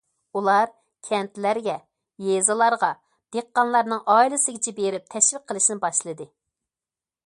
ئۇلار 0.39 0.69
كەنتلەرگە، 1.09 1.75
يېزىلارغا، 2.29 2.91
دېھقانلارنىڭ 3.37 4.03
ئائىلىسىگىچە 4.15 4.77
بېرىپ 4.83 5.09
تەشۋىق 5.17 5.49
قىلىشنى 5.53 5.83
باشلىدى. 5.87 6.33